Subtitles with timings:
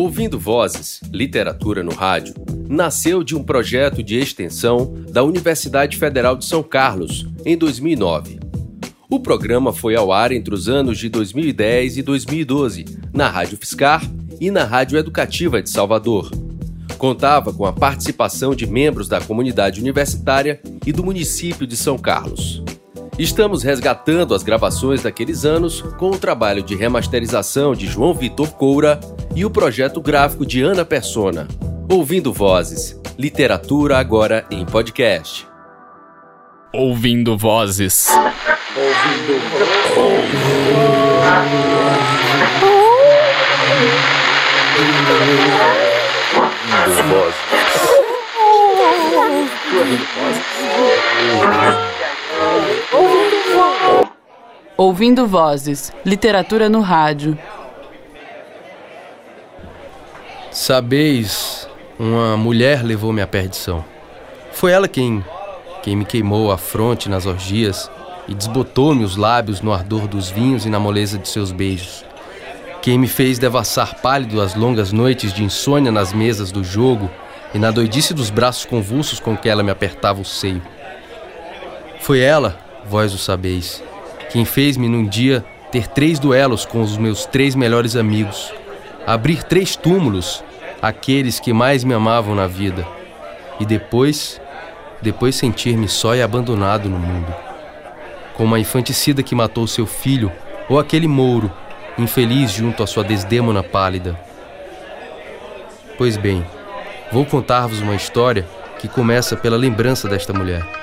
[0.00, 2.32] Ouvindo Vozes, Literatura no Rádio,
[2.66, 8.40] nasceu de um projeto de extensão da Universidade Federal de São Carlos, em 2009.
[9.10, 14.02] O programa foi ao ar entre os anos de 2010 e 2012, na Rádio Fiscar
[14.40, 16.30] e na Rádio Educativa de Salvador.
[16.96, 22.64] Contava com a participação de membros da comunidade universitária e do município de São Carlos.
[23.18, 28.98] Estamos resgatando as gravações daqueles anos com o trabalho de remasterização de João Vitor Coura
[29.34, 31.46] e o projeto gráfico de Ana Persona.
[31.88, 32.98] Ouvindo Vozes.
[33.18, 35.46] Literatura agora em podcast.
[36.72, 38.08] Ouvindo Vozes.
[52.92, 54.10] Ouvindo Vozes.
[54.76, 55.92] Ouvindo Vozes.
[56.06, 57.38] Literatura no rádio.
[60.52, 63.84] Sabeis, uma mulher levou-me à perdição.
[64.50, 65.24] Foi ela quem,
[65.80, 67.88] quem me queimou a fronte nas orgias
[68.26, 72.04] e desbotou-me os lábios no ardor dos vinhos e na moleza de seus beijos.
[72.82, 77.08] Quem me fez devassar pálido as longas noites de insônia nas mesas do jogo
[77.54, 80.62] e na doidice dos braços convulsos com que ela me apertava o seio.
[82.00, 83.80] Foi ela, vós o sabeis,
[84.30, 88.52] quem fez-me num dia ter três duelos com os meus três melhores amigos
[89.06, 90.44] abrir três túmulos
[90.80, 92.86] àqueles que mais me amavam na vida
[93.58, 94.40] e depois,
[95.02, 97.34] depois sentir-me só e abandonado no mundo.
[98.34, 100.32] Como a infanticida que matou seu filho
[100.68, 101.52] ou aquele mouro,
[101.98, 104.18] infeliz junto à sua desdêmona pálida.
[105.98, 106.44] Pois bem,
[107.12, 108.46] vou contar-vos uma história
[108.78, 110.79] que começa pela lembrança desta mulher.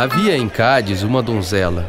[0.00, 1.84] Havia em Cádiz uma donzela,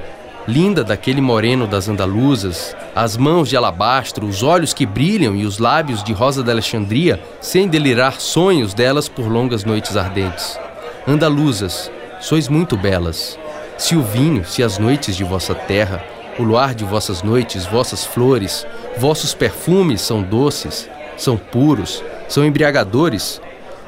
[0.48, 5.60] linda daquele moreno das andaluzas, as mãos de alabastro, os olhos que brilham e os
[5.60, 10.60] lábios de rosa da Alexandria, sem delirar sonhos delas por longas noites ardentes.
[11.08, 13.38] Andaluzas, sois muito belas.
[13.78, 16.04] Se o vinho, se as noites de vossa terra,
[16.40, 18.66] o luar de vossas noites, vossas flores,
[18.98, 23.40] vossos perfumes são doces, são puros, são embriagadores,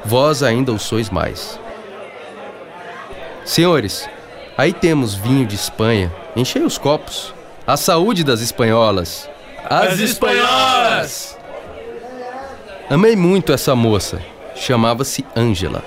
[0.04, 1.60] vós ainda o sois mais.
[3.44, 4.08] Senhores,
[4.56, 6.12] aí temos vinho de Espanha.
[6.36, 7.34] Enchei os copos.
[7.66, 9.28] A saúde das espanholas.
[9.64, 11.38] As espanholas!
[12.88, 14.20] Amei muito essa moça.
[14.54, 15.82] Chamava-se Ângela.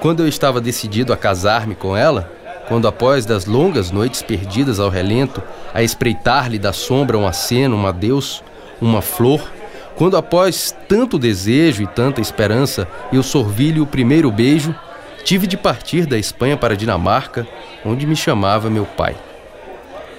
[0.00, 2.30] Quando eu estava decidido a casar-me com ela,
[2.68, 5.42] quando após das longas noites perdidas ao relento,
[5.72, 8.42] a espreitar-lhe da sombra um aceno, um adeus,
[8.80, 9.40] uma flor,
[9.96, 14.74] quando após tanto desejo e tanta esperança eu sorvi-lhe o primeiro beijo,
[15.26, 17.44] tive de partir da Espanha para a Dinamarca,
[17.84, 19.16] onde me chamava meu pai.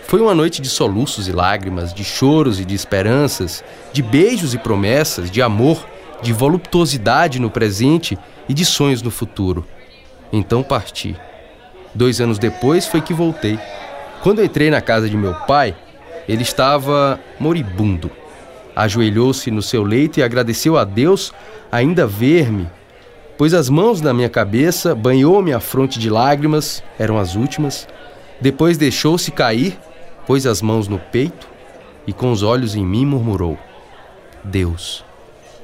[0.06, 3.64] Foi uma noite de soluços e lágrimas, de choros e de esperanças,
[3.94, 5.88] de beijos e promessas, de amor,
[6.22, 8.20] de voluptuosidade no presente
[8.50, 9.66] e de sonhos no futuro.
[10.32, 11.16] Então parti.
[11.96, 13.58] Dois anos depois foi que voltei.
[14.22, 15.74] Quando entrei na casa de meu pai,
[16.28, 18.12] ele estava moribundo.
[18.76, 21.32] Ajoelhou-se no seu leito e agradeceu a Deus
[21.72, 22.68] ainda ver-me
[23.38, 27.88] Pôs as mãos na minha cabeça, banhou-me a fronte de lágrimas, eram as últimas.
[28.42, 29.78] Depois deixou-se cair,
[30.26, 31.48] pôs as mãos no peito
[32.08, 33.56] e com os olhos em mim murmurou:
[34.44, 35.06] Deus.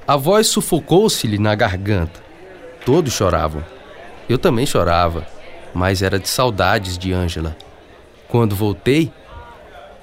[0.06, 2.22] A voz sufocou-se-lhe na garganta.
[2.86, 3.64] Todos choravam.
[4.30, 5.26] Eu também chorava,
[5.74, 7.56] mas era de saudades de Ângela.
[8.28, 9.12] Quando voltei,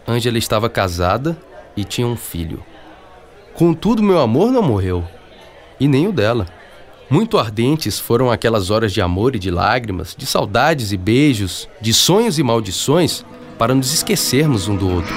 [0.08, 1.36] Ângela estava casada
[1.76, 2.64] e tinha um filho.
[3.54, 5.04] Contudo, meu amor não morreu,
[5.78, 6.46] e nem o dela.
[7.10, 11.92] Muito ardentes foram aquelas horas de amor e de lágrimas, de saudades e beijos, de
[11.92, 13.24] sonhos e maldições,
[13.58, 15.12] para nos esquecermos um do outro.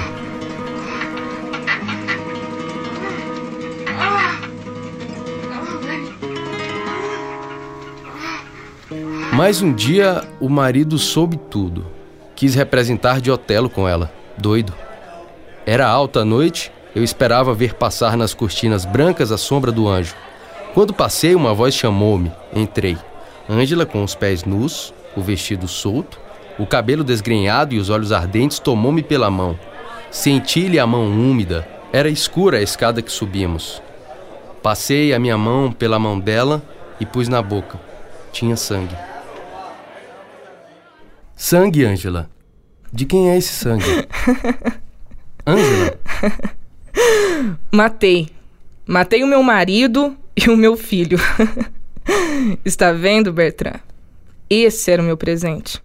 [9.32, 11.86] Mas um dia o marido soube tudo.
[12.34, 14.74] Quis representar de Otelo com ela, doido.
[15.64, 20.16] Era alta a noite, eu esperava ver passar nas cortinas brancas a sombra do anjo.
[20.74, 22.32] Quando passei, uma voz chamou-me.
[22.52, 22.98] Entrei.
[23.48, 26.18] Ângela, com os pés nus, o vestido solto,
[26.58, 29.56] o cabelo desgrenhado e os olhos ardentes, tomou-me pela mão.
[30.10, 31.66] Senti-lhe a mão úmida.
[31.92, 33.80] Era escura a escada que subimos.
[34.64, 36.60] Passei a minha mão pela mão dela
[36.98, 37.78] e pus na boca.
[38.32, 38.96] Tinha sangue.
[41.36, 42.28] Sangue, Ângela.
[42.92, 44.08] De quem é esse sangue?
[45.46, 46.00] Ângela.
[47.70, 48.28] Matei.
[48.84, 51.18] Matei o meu marido e o meu filho.
[52.64, 53.80] Está vendo, Bertrand?
[54.50, 55.82] Esse era o meu presente.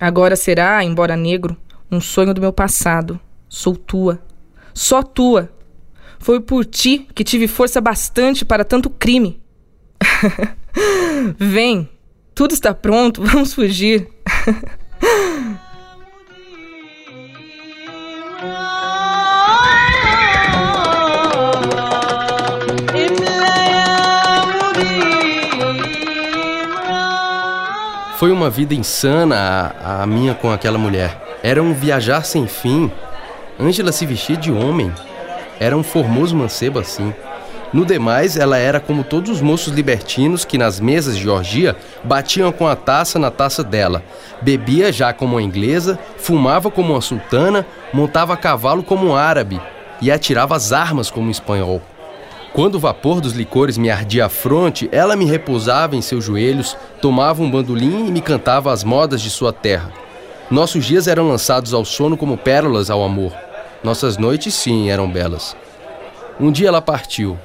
[0.00, 1.56] Agora será, embora negro,
[1.90, 3.18] um sonho do meu passado.
[3.48, 4.22] Sou tua.
[4.74, 5.50] Só tua.
[6.18, 9.40] Foi por ti que tive força bastante para tanto crime.
[11.38, 11.88] Vem,
[12.34, 14.08] tudo está pronto, vamos fugir.
[28.20, 31.38] Foi uma vida insana a, a minha com aquela mulher.
[31.42, 32.92] Era um viajar sem fim.
[33.58, 34.92] Ângela se vestia de homem.
[35.58, 37.14] Era um formoso mancebo assim.
[37.72, 41.74] No demais, ela era como todos os moços libertinos que nas mesas de orgia
[42.04, 44.02] batiam com a taça na taça dela.
[44.42, 49.58] Bebia já como uma inglesa, fumava como uma sultana, montava a cavalo como um árabe
[49.98, 51.80] e atirava as armas como um espanhol.
[52.52, 56.76] Quando o vapor dos licores me ardia a fronte, ela me repousava em seus joelhos,
[57.00, 59.92] tomava um bandolim e me cantava as modas de sua terra.
[60.50, 63.32] Nossos dias eram lançados ao sono como pérolas ao amor.
[63.84, 65.56] Nossas noites, sim, eram belas.
[66.40, 67.38] Um dia ela partiu.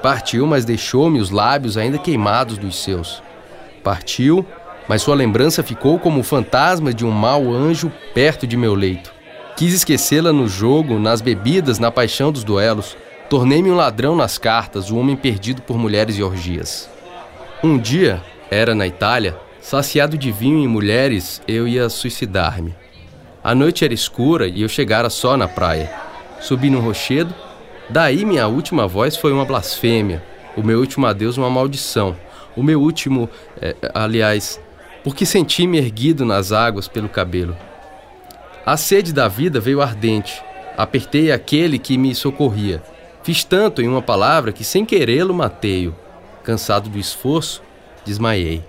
[0.00, 3.20] Partiu, mas deixou-me os lábios ainda queimados dos seus.
[3.82, 4.46] Partiu,
[4.88, 9.12] mas sua lembrança ficou como o fantasma de um mau anjo perto de meu leito.
[9.56, 12.96] Quis esquecê-la no jogo, nas bebidas, na paixão dos duelos.
[13.28, 16.88] Tornei-me um ladrão nas cartas, um homem perdido por mulheres e orgias.
[17.62, 22.72] Um dia, era na Itália, saciado de vinho e mulheres, eu ia suicidar-me.
[23.42, 25.92] A noite era escura e eu chegara só na praia.
[26.40, 27.34] Subi no rochedo,
[27.90, 30.22] daí minha última voz foi uma blasfêmia,
[30.56, 32.16] o meu último adeus uma maldição,
[32.54, 33.28] o meu último,
[33.60, 34.60] é, aliás,
[35.02, 37.56] porque senti-me erguido nas águas pelo cabelo.
[38.64, 40.40] A sede da vida veio ardente.
[40.76, 42.82] Apertei aquele que me socorria
[43.26, 45.92] Fiz tanto em uma palavra que, sem querê-lo, matei-o.
[46.44, 47.60] Cansado do esforço,
[48.04, 48.62] desmaiei.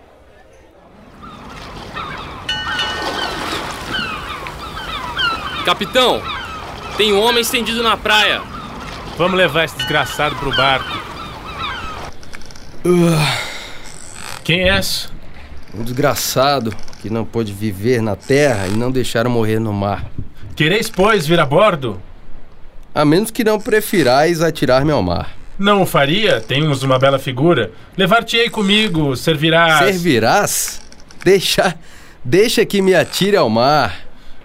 [5.64, 6.24] Capitão,
[6.98, 8.42] tem um homem estendido na praia.
[9.16, 10.98] Vamos levar esse desgraçado pro barco.
[12.84, 15.08] Uh, Quem é esse?
[15.72, 20.10] Um desgraçado que não pôde viver na terra e não deixaram morrer no mar.
[20.56, 22.02] Quereis, pois, vir a bordo?
[22.98, 25.30] A menos que não prefirais atirar-me ao mar.
[25.60, 26.42] Não o faria?
[26.42, 27.72] Temos uma bela figura.
[27.96, 29.86] Levar-te-ei comigo, servirás.
[29.86, 30.82] Servirás?
[31.24, 31.76] Deixa.
[32.26, 34.00] Deixa que me atire ao mar.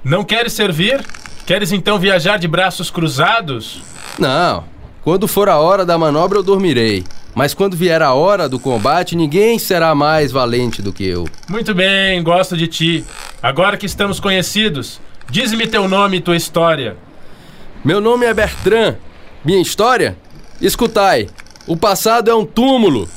[0.04, 1.02] Não queres servir?
[1.46, 3.80] Queres então viajar de braços cruzados?
[4.18, 4.64] Não.
[5.02, 7.04] Quando for a hora da manobra, eu dormirei.
[7.34, 11.26] Mas quando vier a hora do combate, ninguém será mais valente do que eu.
[11.48, 13.02] Muito bem, gosto de ti.
[13.42, 15.00] Agora que estamos conhecidos,
[15.30, 16.98] dize-me teu nome e tua história.
[17.84, 18.96] Meu nome é Bertrand.
[19.44, 20.16] Minha história?
[20.60, 21.28] Escutai.
[21.66, 23.08] O passado é um túmulo.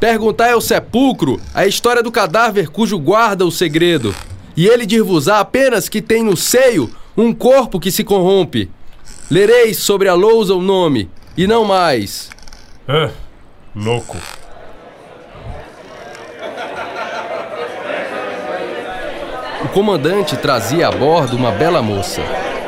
[0.00, 4.14] Perguntai ao sepulcro a história do cadáver cujo guarda o segredo.
[4.56, 8.70] E ele dir-vos-á apenas que tem no seio um corpo que se corrompe.
[9.30, 12.30] Lereis sobre a lousa o nome, e não mais.
[12.88, 13.10] Ah,
[13.76, 14.16] louco.
[19.64, 22.22] O comandante trazia a bordo uma bela moça,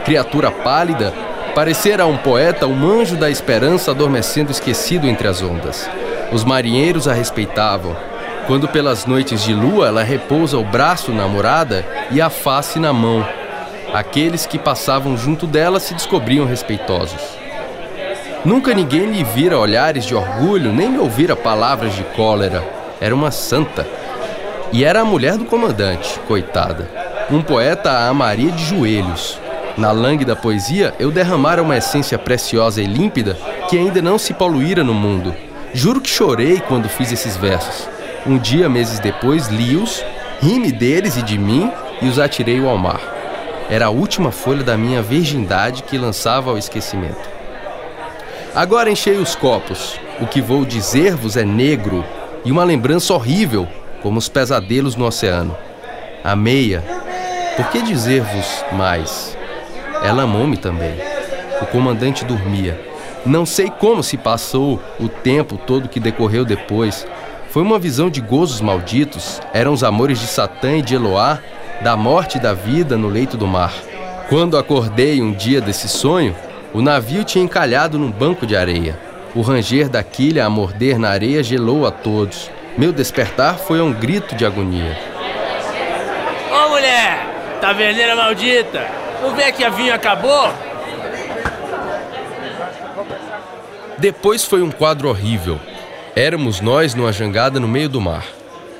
[0.04, 1.25] criatura pálida
[1.56, 5.88] Parecera a um poeta um anjo da esperança adormecendo esquecido entre as ondas.
[6.30, 7.96] Os marinheiros a respeitavam.
[8.46, 12.92] Quando pelas noites de lua ela repousa o braço na morada e a face na
[12.92, 13.26] mão.
[13.94, 17.22] Aqueles que passavam junto dela se descobriam respeitosos.
[18.44, 22.62] Nunca ninguém lhe vira olhares de orgulho, nem lhe ouvira palavras de cólera.
[23.00, 23.88] Era uma santa.
[24.74, 26.86] E era a mulher do comandante, coitada.
[27.30, 29.45] Um poeta a amaria de joelhos.
[29.76, 33.36] Na langue da poesia, eu derramara uma essência preciosa e límpida
[33.68, 35.34] que ainda não se poluíra no mundo.
[35.74, 37.86] Juro que chorei quando fiz esses versos.
[38.26, 40.02] Um dia, meses depois, li-os,
[40.40, 43.00] ri-me deles e de mim e os atirei ao mar.
[43.68, 47.28] Era a última folha da minha virgindade que lançava ao esquecimento.
[48.54, 50.00] Agora enchei os copos.
[50.18, 52.02] O que vou dizer-vos é negro
[52.46, 53.68] e uma lembrança horrível,
[54.00, 55.54] como os pesadelos no oceano.
[56.24, 56.80] Amei-a.
[57.56, 59.35] Por que dizer-vos mais?
[60.02, 60.94] Ela amou-me também.
[61.60, 62.78] O comandante dormia.
[63.24, 67.06] Não sei como se passou o tempo todo que decorreu depois.
[67.50, 69.40] Foi uma visão de gozos malditos.
[69.52, 71.38] Eram os amores de Satã e de Eloá,
[71.82, 73.72] da morte e da vida no leito do mar.
[74.28, 76.36] Quando acordei um dia desse sonho,
[76.72, 78.98] o navio tinha encalhado num banco de areia.
[79.34, 82.50] O ranger da quilha a morder na areia gelou a todos.
[82.76, 84.96] Meu despertar foi um grito de agonia.
[86.52, 87.58] Ô mulher!
[87.60, 89.05] Taverneira maldita!
[89.22, 90.52] Não vê que a vinho acabou?
[93.98, 95.58] Depois foi um quadro horrível.
[96.14, 98.24] Éramos nós numa jangada no meio do mar.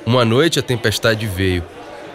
[0.05, 1.63] Uma noite a tempestade veio.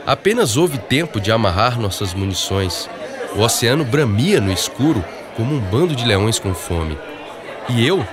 [0.06, 2.88] Apenas houve tempo de amarrar nossas munições.
[3.34, 5.04] O oceano bramia no escuro
[5.36, 6.98] como um bando de leões com fome.
[7.68, 8.06] E eu,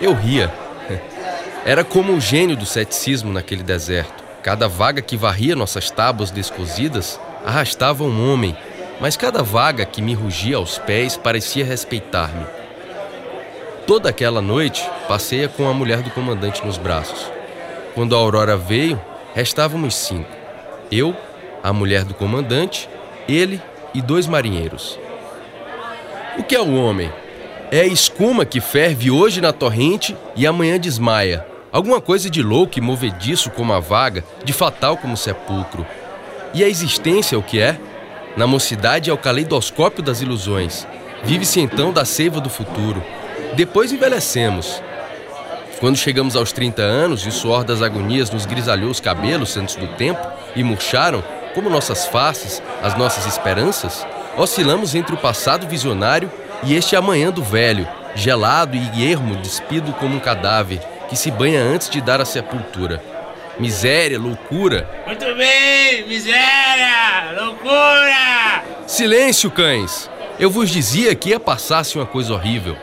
[0.00, 0.52] eu ria.
[1.64, 4.24] Era como o gênio do ceticismo naquele deserto.
[4.42, 8.56] Cada vaga que varria nossas tábuas descozidas arrastava um homem,
[9.00, 12.44] mas cada vaga que me rugia aos pés parecia respeitar-me.
[13.86, 17.30] Toda aquela noite passeia com a mulher do comandante nos braços.
[17.94, 19.00] Quando a aurora veio,
[19.34, 20.30] restávamos cinco:
[20.90, 21.16] eu,
[21.62, 22.88] a mulher do comandante,
[23.28, 23.60] ele
[23.94, 24.98] e dois marinheiros.
[26.38, 27.10] O que é o homem?
[27.70, 31.46] É a escuma que ferve hoje na torrente e amanhã desmaia.
[31.70, 35.86] Alguma coisa de louco e movediço como a vaga, de fatal como sepulcro.
[36.54, 37.78] E a existência o que é?
[38.38, 40.86] Na mocidade é o caleidoscópio das ilusões.
[41.24, 43.02] Vive-se então da seiva do futuro.
[43.56, 44.80] Depois envelhecemos.
[45.80, 49.74] Quando chegamos aos 30 anos e o suor das agonias nos grisalhou os cabelos antes
[49.74, 51.20] do tempo e murcharam,
[51.52, 56.30] como nossas faces, as nossas esperanças, oscilamos entre o passado visionário
[56.62, 60.78] e este amanhã do velho, gelado e ermo, despido como um cadáver
[61.08, 63.17] que se banha antes de dar a sepultura.
[63.58, 64.88] Miséria, loucura.
[65.04, 68.62] Muito bem, miséria, loucura!
[68.86, 70.08] Silêncio, cães!
[70.38, 72.76] Eu vos dizia que ia passar-se uma coisa horrível.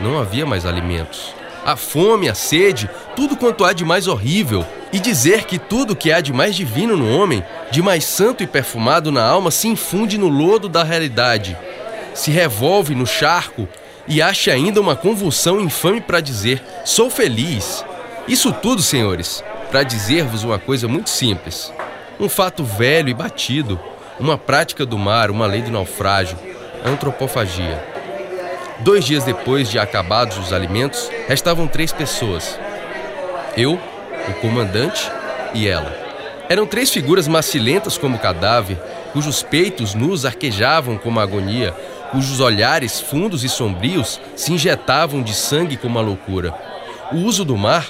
[0.00, 1.32] Não havia mais alimentos.
[1.64, 4.66] A fome, a sede, tudo quanto há de mais horrível.
[4.92, 8.46] E dizer que tudo que há de mais divino no homem, de mais santo e
[8.48, 11.56] perfumado na alma, se infunde no lodo da realidade.
[12.14, 13.68] Se revolve no charco
[14.08, 17.84] e acha ainda uma convulsão infame para dizer: sou feliz.
[18.26, 21.72] Isso tudo, senhores, para dizer-vos uma coisa muito simples.
[22.18, 23.78] Um fato velho e batido,
[24.18, 26.36] uma prática do mar, uma lei do naufrágio,
[26.84, 27.82] antropofagia.
[28.80, 32.58] Dois dias depois de acabados os alimentos, restavam três pessoas:
[33.56, 33.78] eu,
[34.28, 35.10] o comandante
[35.54, 35.96] e ela.
[36.48, 38.76] Eram três figuras macilentas como cadáver,
[39.12, 41.72] cujos peitos nus arquejavam como agonia,
[42.10, 46.52] cujos olhares fundos e sombrios se injetavam de sangue como a loucura.
[47.12, 47.86] O uso do mar,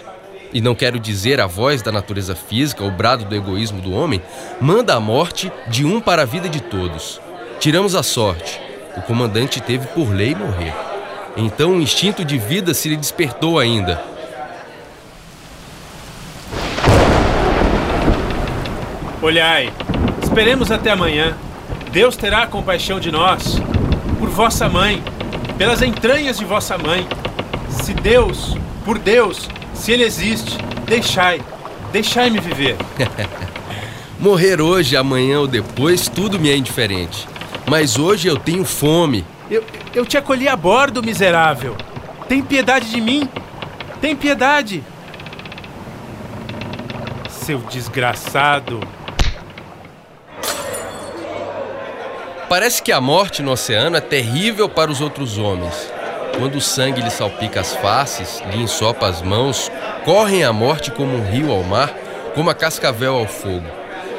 [0.52, 4.21] e não quero dizer a voz da natureza física, o brado do egoísmo do homem,
[4.61, 7.21] manda a morte de um para a vida de todos.
[7.59, 10.75] Tiramos a sorte o comandante teve por lei morrer.
[11.37, 14.02] Então o instinto de vida se lhe despertou ainda.
[19.23, 19.73] Olhai,
[20.23, 21.37] esperemos até amanhã.
[21.92, 23.61] Deus terá compaixão de nós,
[24.19, 25.02] por vossa mãe,
[25.59, 27.07] pelas entranhas de vossa mãe.
[27.69, 29.49] Se Deus, por Deus,
[29.80, 31.40] se Ele existe, deixai,
[31.90, 32.76] deixai-me viver.
[34.20, 37.26] Morrer hoje, amanhã ou depois, tudo me é indiferente.
[37.66, 39.25] Mas hoje eu tenho fome.
[39.50, 41.75] Eu, eu te acolhi a bordo, miserável.
[42.28, 43.26] Tem piedade de mim.
[44.02, 44.84] Tem piedade.
[47.30, 48.80] Seu desgraçado.
[52.50, 55.90] Parece que a morte no oceano é terrível para os outros homens.
[56.40, 59.70] Quando o sangue lhe salpica as faces, lhe ensopa as mãos,
[60.06, 61.92] correm a morte como um rio ao mar,
[62.35, 63.66] como a cascavel ao fogo.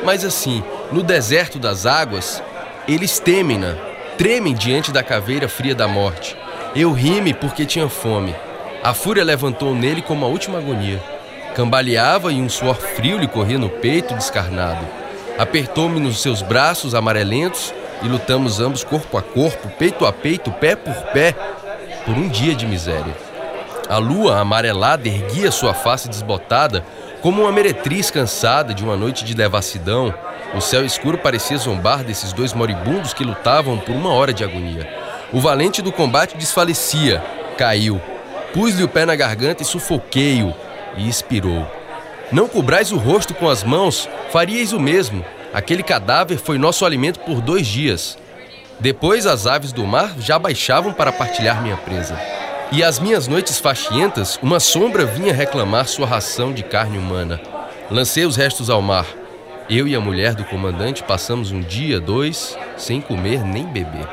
[0.06, 2.40] Mas assim, no deserto das águas,
[2.88, 3.76] eles temem-na,
[4.20, 6.38] tremem diante da caveira fria da morte.
[6.76, 8.36] Eu rime porque tinha fome.
[8.84, 11.02] A fúria levantou nele como a última agonia.
[11.56, 14.86] Cambaleava e um suor frio lhe corria no peito descarnado.
[15.40, 17.74] Apertou-me nos seus braços amarelentos
[18.04, 21.36] e lutamos ambos corpo a corpo, peito a peito, pé por pé,
[22.06, 23.16] por um dia de miséria.
[23.90, 26.84] A lua amarelada erguia sua face desbotada
[27.22, 30.14] como uma meretriz cansada de uma noite de devassidão
[30.54, 34.88] o céu escuro parecia zombar desses dois moribundos que lutavam por uma hora de agonia.
[35.32, 37.24] O valente do combate desfalecia,
[37.58, 38.02] caiu.
[38.54, 40.54] Pus-lhe o pé na garganta e sufoquei-o,
[40.98, 41.66] e expirou.
[42.34, 45.24] Não cobrais o rosto com as mãos, faríeis o mesmo.
[45.54, 48.18] Aquele cadáver foi nosso alimento por dois dias.
[48.82, 52.20] Depois as aves do mar já baixavam para partilhar minha presa.
[52.72, 57.40] E às minhas noites faxientas, uma sombra vinha reclamar sua ração de carne humana.
[57.92, 59.06] Lancei os restos ao mar.
[59.70, 64.08] Eu e a mulher do comandante passamos um dia, dois, sem comer nem beber.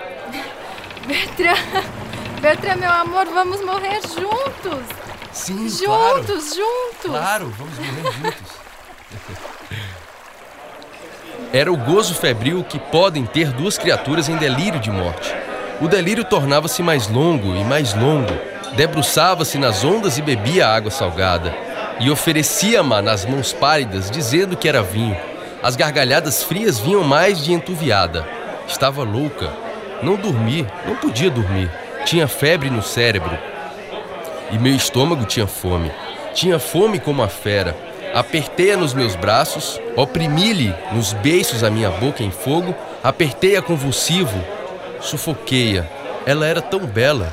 [1.07, 1.85] Bertrand,
[2.43, 4.85] Bertrand, meu amor, vamos morrer juntos.
[5.33, 6.27] Sim, juntos, claro.
[6.27, 7.11] juntos.
[7.11, 9.39] Claro, vamos morrer juntos.
[11.53, 15.35] Era o gozo febril que podem ter duas criaturas em delírio de morte.
[15.81, 18.33] O delírio tornava-se mais longo e mais longo.
[18.77, 21.55] Debruçava-se nas ondas e bebia água salgada.
[22.01, 25.17] E oferecia-ma nas mãos pálidas, dizendo que era vinho.
[25.63, 28.29] As gargalhadas frias vinham mais de entuviada.
[28.69, 29.51] Estava louca.
[30.03, 31.71] Não dormi, não podia dormir.
[32.05, 33.37] Tinha febre no cérebro.
[34.51, 35.91] E meu estômago tinha fome.
[36.35, 37.88] Tinha fome como a fera.
[38.15, 44.43] Apertei-a nos meus braços, oprimi-lhe nos beiços a minha boca em fogo, apertei-a convulsivo,
[45.01, 45.87] sufoquei-a.
[46.27, 47.33] Ela era tão bela.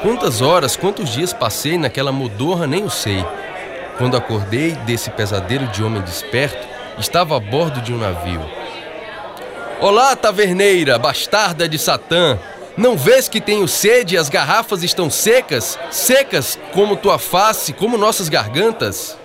[0.00, 3.24] Quantas horas, quantos dias passei naquela modorra, nem o sei.
[3.96, 6.66] Quando acordei desse pesadelo de homem desperto,
[6.98, 8.40] estava a bordo de um navio.
[9.80, 12.38] Olá, taverneira, bastarda de Satã!
[12.78, 15.76] Não vês que tenho sede e as garrafas estão secas?
[15.90, 19.18] Secas como tua face, como nossas gargantas?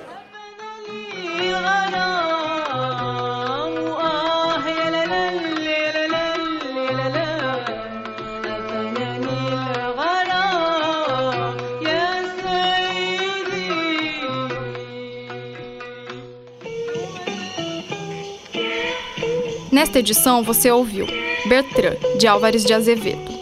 [19.71, 21.05] Nesta edição você ouviu
[21.45, 23.32] Bertrand, de Álvares de Azevedo.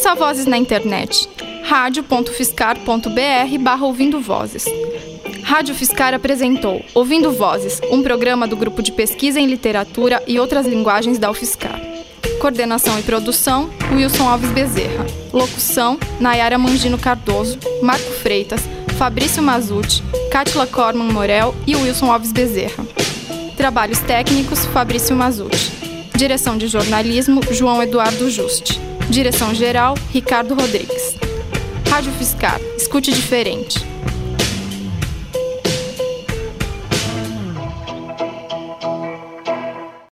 [0.00, 1.28] Ouça vozes na internet
[1.62, 4.64] radio.fiscar.br barra ouvindo vozes.
[5.42, 10.66] Rádio Fiscar apresentou Ouvindo Vozes, um programa do Grupo de Pesquisa em Literatura e Outras
[10.66, 11.78] Linguagens da UFSCar.
[12.40, 15.04] Coordenação e produção, Wilson Alves Bezerra.
[15.34, 18.62] Locução, Nayara Mangino Cardoso, Marco Freitas,
[18.96, 20.02] Fabrício Mazuti,
[20.32, 22.86] Cátila Corman Morel e Wilson Alves Bezerra.
[23.54, 25.70] Trabalhos técnicos, Fabrício Mazuti.
[26.16, 28.89] Direção de jornalismo, João Eduardo Juste.
[29.10, 31.16] Direção geral, Ricardo Rodrigues.
[31.88, 33.89] Rádio Fiscar, escute diferente.